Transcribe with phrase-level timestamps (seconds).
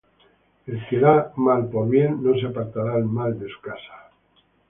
[0.69, 1.11] El que da
[1.47, 4.03] mal por bien, No se apartará el mal de su casa.